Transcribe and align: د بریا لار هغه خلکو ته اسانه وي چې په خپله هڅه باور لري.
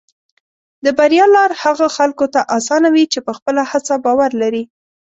د 0.85 0.85
بریا 0.97 1.25
لار 1.35 1.51
هغه 1.63 1.87
خلکو 1.97 2.25
ته 2.33 2.39
اسانه 2.57 2.87
وي 2.95 3.05
چې 3.13 3.19
په 3.27 3.31
خپله 3.37 3.61
هڅه 3.71 3.93
باور 4.05 4.31
لري. 4.41 4.63